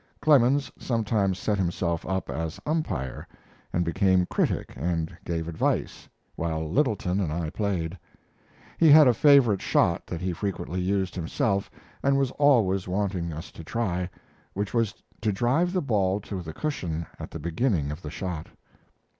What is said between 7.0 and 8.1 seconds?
and I played.